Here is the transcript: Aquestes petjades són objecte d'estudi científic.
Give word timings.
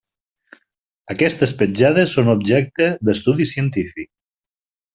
Aquestes 1.15 1.53
petjades 1.59 2.15
són 2.17 2.31
objecte 2.35 2.89
d'estudi 3.11 3.47
científic. 3.53 4.13